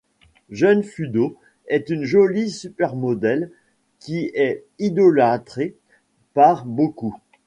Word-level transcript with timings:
Jun 0.49 0.81
Fudo 0.81 1.37
est 1.67 1.91
une 1.91 2.05
jolie 2.05 2.49
supermodel 2.49 3.51
qui 3.99 4.31
est 4.33 4.65
idolâtrée 4.79 5.75
par 6.33 6.65
beaucoup. 6.65 7.15